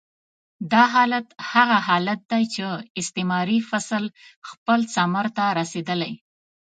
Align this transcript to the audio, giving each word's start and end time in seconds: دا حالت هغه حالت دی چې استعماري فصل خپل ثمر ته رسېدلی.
دا 0.71 0.83
حالت 0.93 1.27
هغه 1.51 1.77
حالت 1.87 2.19
دی 2.31 2.43
چې 2.53 2.61
استعماري 3.01 3.59
فصل 3.69 4.03
خپل 4.49 4.79
ثمر 4.95 5.25
ته 5.37 5.43
رسېدلی. 5.59 6.13